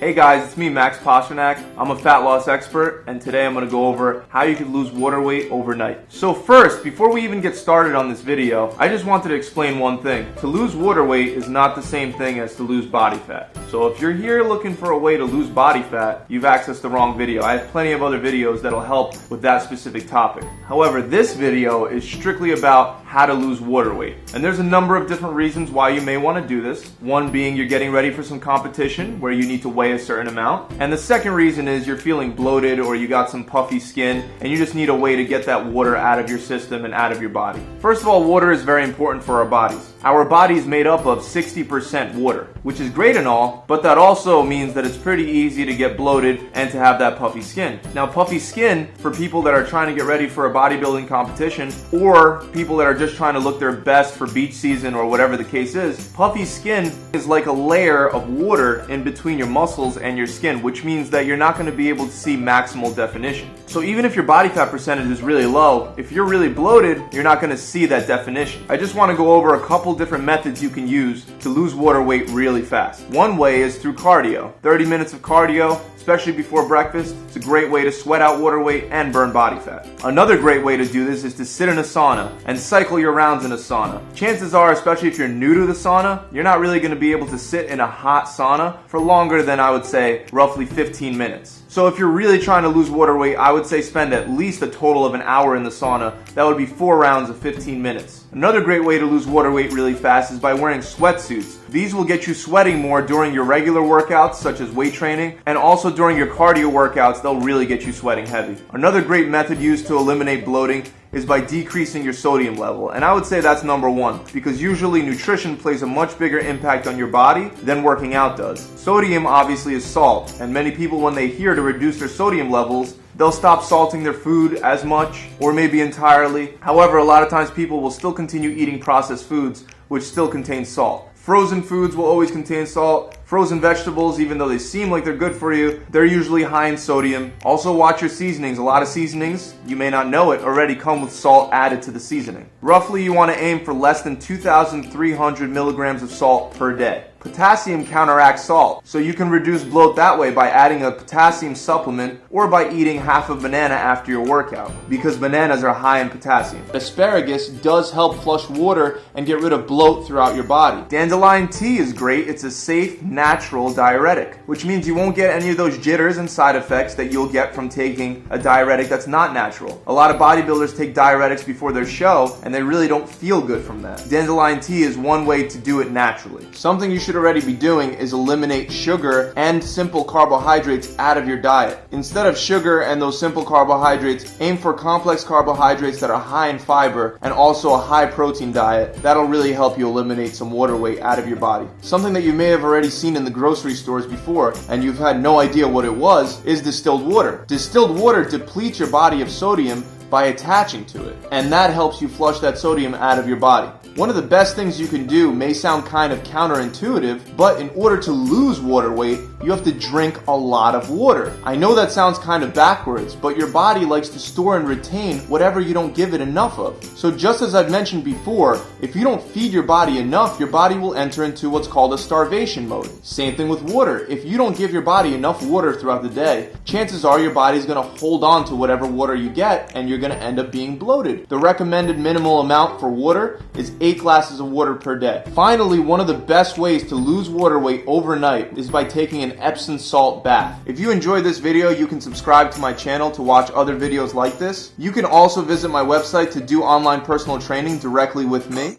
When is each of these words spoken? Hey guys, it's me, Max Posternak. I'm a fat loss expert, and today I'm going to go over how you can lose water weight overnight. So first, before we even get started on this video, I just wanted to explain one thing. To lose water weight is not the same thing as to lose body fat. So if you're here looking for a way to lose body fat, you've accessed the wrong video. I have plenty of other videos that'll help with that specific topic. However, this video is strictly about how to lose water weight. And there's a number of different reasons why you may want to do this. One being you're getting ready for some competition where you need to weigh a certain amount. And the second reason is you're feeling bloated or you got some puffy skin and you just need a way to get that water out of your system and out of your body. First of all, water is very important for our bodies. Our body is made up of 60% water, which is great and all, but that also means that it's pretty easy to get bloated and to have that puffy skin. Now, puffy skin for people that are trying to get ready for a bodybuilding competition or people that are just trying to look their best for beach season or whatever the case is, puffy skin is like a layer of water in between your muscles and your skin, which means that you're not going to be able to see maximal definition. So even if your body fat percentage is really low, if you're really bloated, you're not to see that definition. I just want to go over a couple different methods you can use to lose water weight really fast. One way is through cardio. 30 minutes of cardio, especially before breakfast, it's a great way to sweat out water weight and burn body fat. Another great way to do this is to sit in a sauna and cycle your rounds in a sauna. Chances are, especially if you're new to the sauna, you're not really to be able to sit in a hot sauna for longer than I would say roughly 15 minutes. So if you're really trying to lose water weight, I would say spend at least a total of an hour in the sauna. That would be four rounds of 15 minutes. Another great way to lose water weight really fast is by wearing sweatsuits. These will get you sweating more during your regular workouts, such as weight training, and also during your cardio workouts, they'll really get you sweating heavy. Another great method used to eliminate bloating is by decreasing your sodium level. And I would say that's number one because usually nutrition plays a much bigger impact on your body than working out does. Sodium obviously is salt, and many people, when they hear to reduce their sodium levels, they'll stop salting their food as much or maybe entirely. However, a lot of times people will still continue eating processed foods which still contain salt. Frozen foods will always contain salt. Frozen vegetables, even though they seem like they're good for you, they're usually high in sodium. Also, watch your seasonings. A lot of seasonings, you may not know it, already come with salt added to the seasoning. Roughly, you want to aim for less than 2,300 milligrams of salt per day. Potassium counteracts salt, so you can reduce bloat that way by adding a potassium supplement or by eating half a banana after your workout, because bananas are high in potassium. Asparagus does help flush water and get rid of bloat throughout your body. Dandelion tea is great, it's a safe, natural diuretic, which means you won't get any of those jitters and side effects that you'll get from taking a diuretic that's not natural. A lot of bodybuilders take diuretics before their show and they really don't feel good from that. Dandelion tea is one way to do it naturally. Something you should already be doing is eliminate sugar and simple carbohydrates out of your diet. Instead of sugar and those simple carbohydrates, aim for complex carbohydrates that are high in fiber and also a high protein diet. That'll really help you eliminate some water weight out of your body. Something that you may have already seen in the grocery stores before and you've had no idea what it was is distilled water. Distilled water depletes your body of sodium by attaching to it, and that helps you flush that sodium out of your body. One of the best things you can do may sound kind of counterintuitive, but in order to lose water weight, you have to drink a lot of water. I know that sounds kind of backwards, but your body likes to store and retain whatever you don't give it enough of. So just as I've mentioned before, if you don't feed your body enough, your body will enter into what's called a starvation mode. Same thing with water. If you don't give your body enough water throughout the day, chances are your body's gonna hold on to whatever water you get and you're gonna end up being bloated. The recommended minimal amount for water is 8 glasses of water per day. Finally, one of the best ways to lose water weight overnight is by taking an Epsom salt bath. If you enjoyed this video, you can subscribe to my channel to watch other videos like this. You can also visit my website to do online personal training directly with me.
Hey 0.00 0.14
guys, 0.14 0.46
it's 0.46 0.56
me, 0.56 0.68
Max 0.68 0.96
Posternak. 0.98 1.60
I'm 1.76 1.90
a 1.90 1.98
fat 1.98 2.18
loss 2.18 2.46
expert, 2.46 3.02
and 3.08 3.20
today 3.20 3.44
I'm 3.44 3.52
going 3.52 3.64
to 3.64 3.70
go 3.70 3.88
over 3.88 4.24
how 4.28 4.44
you 4.44 4.54
can 4.54 4.72
lose 4.72 4.92
water 4.92 5.20
weight 5.20 5.50
overnight. 5.50 6.12
So 6.12 6.32
first, 6.32 6.84
before 6.84 7.12
we 7.12 7.24
even 7.24 7.40
get 7.40 7.56
started 7.56 7.96
on 7.96 8.08
this 8.08 8.20
video, 8.20 8.72
I 8.78 8.86
just 8.86 9.04
wanted 9.04 9.30
to 9.30 9.34
explain 9.34 9.80
one 9.80 10.00
thing. 10.00 10.32
To 10.36 10.46
lose 10.46 10.76
water 10.76 11.02
weight 11.02 11.30
is 11.30 11.48
not 11.48 11.74
the 11.74 11.82
same 11.82 12.12
thing 12.12 12.38
as 12.38 12.54
to 12.54 12.62
lose 12.62 12.86
body 12.86 13.18
fat. 13.18 13.58
So 13.70 13.88
if 13.88 14.00
you're 14.00 14.12
here 14.12 14.44
looking 14.44 14.72
for 14.72 14.92
a 14.92 14.98
way 14.98 15.16
to 15.16 15.24
lose 15.24 15.48
body 15.48 15.82
fat, 15.82 16.26
you've 16.28 16.44
accessed 16.44 16.80
the 16.80 16.88
wrong 16.88 17.18
video. 17.18 17.42
I 17.42 17.56
have 17.56 17.68
plenty 17.72 17.90
of 17.90 18.00
other 18.00 18.20
videos 18.20 18.62
that'll 18.62 18.80
help 18.80 19.16
with 19.32 19.42
that 19.42 19.62
specific 19.62 20.06
topic. 20.06 20.44
However, 20.64 21.02
this 21.02 21.34
video 21.34 21.86
is 21.86 22.08
strictly 22.08 22.52
about 22.52 23.04
how 23.04 23.26
to 23.26 23.34
lose 23.34 23.60
water 23.60 23.92
weight. 23.92 24.14
And 24.32 24.44
there's 24.44 24.60
a 24.60 24.64
number 24.64 24.94
of 24.94 25.08
different 25.08 25.34
reasons 25.34 25.72
why 25.72 25.88
you 25.88 26.02
may 26.02 26.18
want 26.18 26.40
to 26.40 26.46
do 26.46 26.62
this. 26.62 26.86
One 27.00 27.32
being 27.32 27.56
you're 27.56 27.66
getting 27.66 27.90
ready 27.90 28.10
for 28.10 28.22
some 28.22 28.38
competition 28.38 29.18
where 29.18 29.32
you 29.32 29.46
need 29.46 29.62
to 29.62 29.68
weigh 29.68 29.87
a 29.92 29.98
certain 29.98 30.28
amount. 30.28 30.72
And 30.80 30.92
the 30.92 30.98
second 30.98 31.32
reason 31.32 31.68
is 31.68 31.86
you're 31.86 31.96
feeling 31.96 32.32
bloated 32.32 32.80
or 32.80 32.96
you 32.96 33.08
got 33.08 33.30
some 33.30 33.44
puffy 33.44 33.80
skin 33.80 34.28
and 34.40 34.50
you 34.50 34.56
just 34.56 34.74
need 34.74 34.88
a 34.88 34.94
way 34.94 35.16
to 35.16 35.24
get 35.24 35.46
that 35.46 35.64
water 35.64 35.96
out 35.96 36.18
of 36.18 36.28
your 36.28 36.38
system 36.38 36.84
and 36.84 36.94
out 36.94 37.12
of 37.12 37.20
your 37.20 37.30
body. 37.30 37.60
First 37.80 38.02
of 38.02 38.08
all, 38.08 38.24
water 38.24 38.50
is 38.50 38.62
very 38.62 38.84
important 38.84 39.24
for 39.24 39.36
our 39.36 39.46
bodies. 39.46 39.92
Our 40.04 40.24
body 40.24 40.54
is 40.54 40.64
made 40.64 40.86
up 40.86 41.06
of 41.06 41.18
60% 41.20 42.14
water, 42.14 42.48
which 42.62 42.78
is 42.78 42.88
great 42.88 43.16
and 43.16 43.26
all, 43.26 43.64
but 43.66 43.82
that 43.82 43.98
also 43.98 44.44
means 44.44 44.72
that 44.74 44.84
it's 44.84 44.96
pretty 44.96 45.24
easy 45.24 45.64
to 45.64 45.74
get 45.74 45.96
bloated 45.96 46.48
and 46.54 46.70
to 46.70 46.78
have 46.78 47.00
that 47.00 47.18
puffy 47.18 47.42
skin. 47.42 47.80
Now, 47.94 48.06
puffy 48.06 48.38
skin 48.38 48.88
for 48.98 49.10
people 49.12 49.42
that 49.42 49.54
are 49.54 49.64
trying 49.64 49.88
to 49.88 49.94
get 49.94 50.06
ready 50.06 50.28
for 50.28 50.46
a 50.46 50.54
bodybuilding 50.54 51.08
competition 51.08 51.72
or 51.92 52.44
people 52.52 52.76
that 52.76 52.86
are 52.86 52.94
just 52.94 53.16
trying 53.16 53.34
to 53.34 53.40
look 53.40 53.58
their 53.58 53.72
best 53.72 54.14
for 54.14 54.28
beach 54.28 54.52
season 54.52 54.94
or 54.94 55.04
whatever 55.04 55.36
the 55.36 55.44
case 55.44 55.74
is, 55.74 56.08
puffy 56.08 56.44
skin 56.44 56.92
is 57.12 57.26
like 57.26 57.46
a 57.46 57.52
layer 57.52 58.08
of 58.08 58.28
water 58.30 58.88
in 58.88 59.02
between 59.02 59.36
your 59.36 59.48
muscles 59.48 59.77
and 59.78 60.18
your 60.18 60.26
skin, 60.26 60.60
which 60.60 60.82
means 60.84 61.08
that 61.10 61.24
you're 61.24 61.36
not 61.36 61.54
going 61.54 61.70
to 61.70 61.76
be 61.76 61.88
able 61.88 62.06
to 62.06 62.12
see 62.12 62.36
maximal 62.36 62.94
definition. 62.94 63.48
So 63.68 63.82
even 63.82 64.06
if 64.06 64.14
your 64.14 64.24
body 64.24 64.48
fat 64.48 64.70
percentage 64.70 65.08
is 65.08 65.20
really 65.20 65.44
low, 65.44 65.92
if 65.98 66.10
you're 66.10 66.24
really 66.24 66.48
bloated, 66.48 67.02
you're 67.12 67.22
not 67.22 67.42
to 67.42 67.56
see 67.58 67.84
that 67.84 68.06
definition. 68.06 68.64
I 68.70 68.78
just 68.78 68.94
want 68.94 69.10
to 69.10 69.16
go 69.16 69.34
over 69.34 69.56
a 69.56 69.60
couple 69.66 69.94
different 69.94 70.24
methods 70.24 70.62
you 70.62 70.70
can 70.70 70.88
use 70.88 71.26
to 71.40 71.50
lose 71.50 71.74
water 71.74 72.02
weight 72.02 72.30
really 72.30 72.62
fast. 72.62 73.04
One 73.08 73.36
way 73.36 73.60
is 73.60 73.76
through 73.76 73.92
cardio. 73.92 74.54
30 74.62 74.86
minutes 74.86 75.12
of 75.12 75.20
cardio, 75.20 75.78
especially 75.96 76.32
before 76.32 76.66
breakfast, 76.66 77.14
it's 77.26 77.36
a 77.36 77.40
great 77.40 77.70
way 77.70 77.84
to 77.84 77.92
sweat 77.92 78.22
out 78.22 78.40
water 78.40 78.58
weight 78.58 78.84
and 78.90 79.12
burn 79.12 79.30
body 79.30 79.60
fat. 79.60 79.86
Another 80.02 80.38
great 80.38 80.64
way 80.64 80.78
to 80.78 80.86
do 80.86 81.04
this 81.04 81.22
is 81.22 81.34
to 81.34 81.44
sit 81.44 81.68
in 81.68 81.76
a 81.76 81.82
sauna 81.82 82.32
and 82.46 82.58
cycle 82.58 82.98
your 82.98 83.12
rounds 83.12 83.44
in 83.44 83.52
a 83.52 83.56
sauna. 83.56 84.02
Chances 84.14 84.54
are, 84.54 84.72
especially 84.72 85.08
if 85.08 85.18
you're 85.18 85.28
new 85.28 85.52
to 85.52 85.66
the 85.66 85.74
sauna, 85.74 86.24
you're 86.32 86.42
not 86.42 86.60
really 86.60 86.80
to 86.80 86.96
be 86.96 87.12
able 87.12 87.26
to 87.26 87.38
sit 87.38 87.66
in 87.66 87.80
a 87.80 87.86
hot 87.86 88.24
sauna 88.24 88.78
for 88.86 88.98
longer 88.98 89.42
than 89.42 89.60
I 89.60 89.70
would 89.70 89.84
say 89.84 90.24
roughly 90.32 90.64
15 90.64 91.18
minutes. 91.18 91.64
So 91.68 91.86
if 91.86 91.98
you're 91.98 92.08
really 92.08 92.38
trying 92.38 92.62
to 92.62 92.70
lose 92.70 92.88
water 92.88 93.14
weight, 93.14 93.36
I 93.36 93.52
would 93.52 93.57
say 93.66 93.82
spend 93.82 94.12
at 94.12 94.30
least 94.30 94.62
a 94.62 94.68
total 94.68 95.04
of 95.04 95.14
an 95.14 95.22
hour 95.22 95.56
in 95.56 95.62
the 95.62 95.70
sauna. 95.70 96.14
That 96.34 96.44
would 96.44 96.58
be 96.58 96.66
four 96.66 96.98
rounds 96.98 97.30
of 97.30 97.38
15 97.38 97.80
minutes. 97.80 98.24
Another 98.32 98.60
great 98.60 98.84
way 98.84 98.98
to 98.98 99.06
lose 99.06 99.26
water 99.26 99.50
weight 99.50 99.72
really 99.72 99.94
fast 99.94 100.32
is 100.32 100.38
by 100.38 100.52
wearing 100.52 100.80
sweatsuits. 100.80 101.66
These 101.68 101.94
will 101.94 102.04
get 102.04 102.26
you 102.26 102.34
sweating 102.34 102.78
more 102.80 103.00
during 103.00 103.32
your 103.32 103.44
regular 103.44 103.80
workouts, 103.80 104.34
such 104.34 104.60
as 104.60 104.70
weight 104.70 104.94
training, 104.94 105.38
and 105.46 105.56
also 105.56 105.90
during 105.90 106.16
your 106.16 106.26
cardio 106.26 106.70
workouts, 106.70 107.22
they'll 107.22 107.40
really 107.40 107.66
get 107.66 107.86
you 107.86 107.92
sweating 107.92 108.26
heavy. 108.26 108.62
Another 108.72 109.00
great 109.00 109.28
method 109.28 109.58
used 109.58 109.86
to 109.86 109.96
eliminate 109.96 110.44
bloating 110.44 110.84
is 111.12 111.24
by 111.24 111.40
decreasing 111.40 112.04
your 112.04 112.12
sodium 112.12 112.56
level. 112.56 112.90
And 112.90 113.04
I 113.04 113.12
would 113.14 113.24
say 113.24 113.40
that's 113.40 113.62
number 113.62 113.88
one 113.88 114.20
because 114.32 114.60
usually 114.60 115.02
nutrition 115.02 115.56
plays 115.56 115.82
a 115.82 115.86
much 115.86 116.18
bigger 116.18 116.38
impact 116.38 116.86
on 116.86 116.98
your 116.98 117.06
body 117.06 117.48
than 117.62 117.82
working 117.82 118.14
out 118.14 118.36
does. 118.36 118.60
Sodium 118.78 119.26
obviously 119.26 119.74
is 119.74 119.84
salt, 119.84 120.38
and 120.40 120.52
many 120.52 120.70
people, 120.70 121.00
when 121.00 121.14
they 121.14 121.28
hear 121.28 121.54
to 121.54 121.62
reduce 121.62 121.98
their 121.98 122.08
sodium 122.08 122.50
levels, 122.50 122.97
they'll 123.18 123.32
stop 123.32 123.62
salting 123.62 124.02
their 124.02 124.14
food 124.14 124.54
as 124.54 124.84
much 124.84 125.26
or 125.40 125.52
maybe 125.52 125.80
entirely. 125.80 126.54
However, 126.60 126.96
a 126.98 127.04
lot 127.04 127.22
of 127.22 127.28
times 127.28 127.50
people 127.50 127.80
will 127.80 127.90
still 127.90 128.12
continue 128.12 128.50
eating 128.50 128.78
processed 128.78 129.26
foods 129.26 129.64
which 129.88 130.04
still 130.04 130.28
contain 130.28 130.64
salt. 130.64 131.10
Frozen 131.14 131.62
foods 131.62 131.94
will 131.94 132.06
always 132.06 132.30
contain 132.30 132.64
salt. 132.64 133.18
Frozen 133.26 133.60
vegetables, 133.60 134.18
even 134.18 134.38
though 134.38 134.48
they 134.48 134.58
seem 134.58 134.90
like 134.90 135.04
they're 135.04 135.14
good 135.14 135.34
for 135.34 135.52
you, 135.52 135.84
they're 135.90 136.06
usually 136.06 136.42
high 136.42 136.68
in 136.68 136.78
sodium. 136.78 137.32
Also, 137.44 137.70
watch 137.74 138.00
your 138.00 138.08
seasonings. 138.08 138.56
A 138.56 138.62
lot 138.62 138.80
of 138.80 138.88
seasonings, 138.88 139.54
you 139.66 139.76
may 139.76 139.90
not 139.90 140.08
know 140.08 140.32
it, 140.32 140.40
already 140.40 140.74
come 140.74 141.02
with 141.02 141.12
salt 141.12 141.50
added 141.52 141.82
to 141.82 141.90
the 141.90 142.00
seasoning. 142.00 142.48
Roughly, 142.62 143.04
you 143.04 143.12
want 143.12 143.30
to 143.30 143.38
aim 143.38 143.62
for 143.62 143.74
less 143.74 144.00
than 144.00 144.18
2,300 144.18 145.50
milligrams 145.50 146.02
of 146.02 146.10
salt 146.10 146.54
per 146.54 146.74
day. 146.74 147.07
Potassium 147.20 147.84
counteracts 147.84 148.44
salt, 148.44 148.86
so 148.86 148.98
you 148.98 149.12
can 149.12 149.28
reduce 149.28 149.64
bloat 149.64 149.96
that 149.96 150.16
way 150.16 150.30
by 150.30 150.48
adding 150.50 150.84
a 150.84 150.92
potassium 150.92 151.56
supplement 151.56 152.20
or 152.30 152.46
by 152.46 152.70
eating 152.70 152.96
half 152.96 153.28
a 153.28 153.34
banana 153.34 153.74
after 153.74 154.12
your 154.12 154.24
workout, 154.24 154.70
because 154.88 155.16
bananas 155.16 155.64
are 155.64 155.74
high 155.74 156.00
in 156.00 156.08
potassium. 156.08 156.64
Asparagus 156.74 157.48
does 157.48 157.90
help 157.90 158.22
flush 158.22 158.48
water 158.48 159.00
and 159.16 159.26
get 159.26 159.40
rid 159.40 159.52
of 159.52 159.66
bloat 159.66 160.06
throughout 160.06 160.36
your 160.36 160.44
body. 160.44 160.88
Dandelion 160.88 161.48
tea 161.48 161.78
is 161.78 161.92
great, 161.92 162.28
it's 162.28 162.44
a 162.44 162.50
safe, 162.52 163.02
natural 163.02 163.74
diuretic, 163.74 164.36
which 164.46 164.64
means 164.64 164.86
you 164.86 164.94
won't 164.94 165.16
get 165.16 165.34
any 165.34 165.50
of 165.50 165.56
those 165.56 165.76
jitters 165.78 166.18
and 166.18 166.30
side 166.30 166.54
effects 166.54 166.94
that 166.94 167.10
you'll 167.10 167.28
get 167.28 167.52
from 167.52 167.68
taking 167.68 168.24
a 168.30 168.38
diuretic 168.38 168.88
that's 168.88 169.08
not 169.08 169.34
natural. 169.34 169.82
A 169.88 169.92
lot 169.92 170.12
of 170.12 170.20
bodybuilders 170.20 170.76
take 170.76 170.94
diuretics 170.94 171.44
before 171.44 171.72
their 171.72 171.84
show 171.84 172.38
and 172.44 172.54
they 172.54 172.62
really 172.62 172.86
don't 172.86 173.08
feel 173.08 173.40
good 173.40 173.64
from 173.64 173.82
that. 173.82 174.08
Dandelion 174.08 174.60
tea 174.60 174.82
is 174.82 174.96
one 174.96 175.26
way 175.26 175.48
to 175.48 175.58
do 175.58 175.80
it 175.80 175.90
naturally. 175.90 176.46
Something 176.52 176.92
you 176.92 177.00
should 177.00 177.07
already 177.16 177.40
be 177.40 177.52
doing 177.52 177.94
is 177.94 178.12
eliminate 178.12 178.72
sugar 178.72 179.32
and 179.36 179.62
simple 179.62 180.04
carbohydrates 180.04 180.98
out 180.98 181.16
of 181.16 181.26
your 181.26 181.38
diet. 181.38 181.78
Instead 181.92 182.26
of 182.26 182.36
sugar 182.36 182.80
and 182.80 183.00
those 183.00 183.18
simple 183.18 183.44
carbohydrates, 183.44 184.36
aim 184.40 184.56
for 184.56 184.72
complex 184.72 185.24
carbohydrates 185.24 186.00
that 186.00 186.10
are 186.10 186.20
high 186.20 186.48
in 186.48 186.58
fiber 186.58 187.18
and 187.22 187.32
also 187.32 187.74
a 187.74 187.78
high 187.78 188.06
protein 188.06 188.52
diet. 188.52 188.94
That'll 189.02 189.24
really 189.24 189.52
help 189.52 189.78
you 189.78 189.86
eliminate 189.88 190.34
some 190.34 190.50
water 190.50 190.76
weight 190.76 191.00
out 191.00 191.18
of 191.18 191.28
your 191.28 191.38
body. 191.38 191.68
Something 191.80 192.12
that 192.12 192.22
you 192.22 192.32
may 192.32 192.46
have 192.46 192.64
already 192.64 192.90
seen 192.90 193.16
in 193.16 193.24
the 193.24 193.30
grocery 193.30 193.74
stores 193.74 194.06
before 194.06 194.54
and 194.68 194.82
you've 194.82 194.98
had 194.98 195.22
no 195.22 195.40
idea 195.40 195.66
what 195.66 195.84
it 195.84 195.94
was 195.94 196.44
is 196.44 196.62
distilled 196.62 197.06
water. 197.06 197.44
Distilled 197.46 197.98
water 197.98 198.24
depletes 198.24 198.78
your 198.78 198.90
body 198.90 199.22
of 199.22 199.30
sodium 199.30 199.84
by 200.10 200.26
attaching 200.26 200.84
to 200.86 201.08
it, 201.08 201.16
and 201.32 201.52
that 201.52 201.72
helps 201.72 202.00
you 202.00 202.08
flush 202.08 202.40
that 202.40 202.58
sodium 202.58 202.94
out 202.94 203.18
of 203.18 203.28
your 203.28 203.36
body. 203.36 203.70
One 203.98 204.10
of 204.10 204.16
the 204.16 204.22
best 204.22 204.54
things 204.54 204.80
you 204.80 204.86
can 204.86 205.06
do 205.06 205.32
may 205.32 205.52
sound 205.52 205.84
kind 205.84 206.12
of 206.12 206.22
counterintuitive, 206.22 207.36
but 207.36 207.60
in 207.60 207.68
order 207.70 207.96
to 208.02 208.12
lose 208.12 208.60
water 208.60 208.92
weight, 208.92 209.18
you 209.42 209.50
have 209.50 209.64
to 209.64 209.72
drink 209.72 210.24
a 210.28 210.36
lot 210.36 210.74
of 210.74 210.90
water. 210.90 211.36
I 211.44 211.56
know 211.56 211.74
that 211.74 211.90
sounds 211.90 212.18
kind 212.18 212.44
of 212.44 212.54
backwards, 212.54 213.16
but 213.16 213.36
your 213.36 213.48
body 213.48 213.84
likes 213.84 214.08
to 214.10 214.20
store 214.20 214.56
and 214.56 214.68
retain 214.68 215.18
whatever 215.28 215.60
you 215.60 215.74
don't 215.74 215.96
give 215.96 216.14
it 216.14 216.20
enough 216.20 216.58
of. 216.58 216.82
So 216.96 217.10
just 217.10 217.42
as 217.42 217.56
I've 217.56 217.70
mentioned 217.70 218.04
before, 218.04 218.60
if 218.80 218.94
you 218.94 219.02
don't 219.02 219.22
feed 219.22 219.52
your 219.52 219.64
body 219.64 219.98
enough, 219.98 220.38
your 220.38 220.48
body 220.48 220.76
will 220.76 220.94
enter 220.94 221.24
into 221.24 221.50
what's 221.50 221.68
called 221.68 221.92
a 221.92 221.98
starvation 221.98 222.68
mode. 222.68 223.04
Same 223.04 223.34
thing 223.34 223.48
with 223.48 223.62
water. 223.62 224.06
If 224.06 224.24
you 224.24 224.36
don't 224.36 224.56
give 224.56 224.72
your 224.72 224.82
body 224.82 225.14
enough 225.14 225.44
water 225.44 225.74
throughout 225.74 226.02
the 226.02 226.08
day, 226.08 226.52
chances 226.64 227.04
are 227.04 227.18
your 227.18 227.34
body's 227.34 227.66
gonna 227.66 227.82
hold 227.82 228.22
on 228.22 228.44
to 228.46 228.54
whatever 228.54 228.86
water 228.86 229.14
you 229.14 229.30
get 229.30 229.72
and 229.74 229.88
you're 229.88 229.97
gonna 229.98 230.14
end 230.14 230.38
up 230.38 230.52
being 230.52 230.78
bloated. 230.78 231.28
The 231.28 231.38
recommended 231.38 231.98
minimal 231.98 232.40
amount 232.40 232.80
for 232.80 232.88
water 232.88 233.40
is 233.56 233.72
8 233.80 233.98
glasses 233.98 234.40
of 234.40 234.50
water 234.50 234.74
per 234.74 234.96
day. 234.98 235.24
Finally, 235.34 235.80
one 235.80 236.00
of 236.00 236.06
the 236.06 236.14
best 236.14 236.58
ways 236.58 236.86
to 236.88 236.94
lose 236.94 237.28
water 237.28 237.58
weight 237.58 237.84
overnight 237.86 238.56
is 238.56 238.70
by 238.70 238.84
taking 238.84 239.22
an 239.22 239.32
Epsom 239.38 239.78
salt 239.78 240.24
bath. 240.24 240.60
If 240.66 240.78
you 240.78 240.90
enjoyed 240.90 241.24
this 241.24 241.38
video, 241.38 241.70
you 241.70 241.86
can 241.86 242.00
subscribe 242.00 242.50
to 242.52 242.60
my 242.60 242.72
channel 242.72 243.10
to 243.12 243.22
watch 243.22 243.50
other 243.52 243.76
videos 243.76 244.14
like 244.14 244.38
this. 244.38 244.72
You 244.78 244.92
can 244.92 245.04
also 245.04 245.42
visit 245.42 245.68
my 245.68 245.82
website 245.82 246.30
to 246.32 246.40
do 246.40 246.62
online 246.62 247.00
personal 247.00 247.38
training 247.38 247.78
directly 247.78 248.24
with 248.24 248.50
me. 248.50 248.76